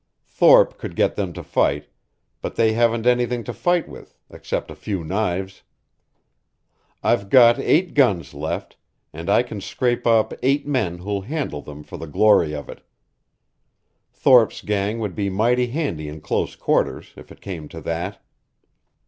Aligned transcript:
Thorpe 0.27 0.79
could 0.79 0.95
get 0.95 1.15
them 1.15 1.31
to 1.33 1.43
fight, 1.43 1.87
but 2.41 2.55
they 2.55 2.73
haven't 2.73 3.05
anything 3.05 3.43
to 3.43 3.53
fight 3.53 3.87
with, 3.87 4.17
except 4.31 4.71
a 4.71 4.75
few 4.75 5.03
knives. 5.03 5.61
I've 7.03 7.29
got 7.29 7.59
eight 7.59 7.93
guns 7.93 8.33
left, 8.33 8.77
and 9.13 9.29
I 9.29 9.43
can 9.43 9.61
scrape 9.61 10.07
up 10.07 10.33
eight 10.41 10.65
men 10.65 10.97
who'll 10.97 11.21
handle 11.21 11.61
them 11.61 11.83
for 11.83 11.97
the 11.97 12.07
glory 12.07 12.51
of 12.51 12.67
it. 12.67 12.81
Thorpe's 14.11 14.63
gang 14.63 14.97
would 14.97 15.13
be 15.13 15.29
mighty 15.29 15.67
handy 15.67 16.07
in 16.07 16.19
close 16.21 16.55
quarters, 16.55 17.13
if 17.15 17.31
it 17.31 17.39
came 17.39 17.67
to 17.69 17.79
that." 17.81 18.23